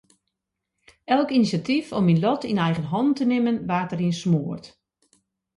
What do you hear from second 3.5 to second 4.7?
waard deryn smoard.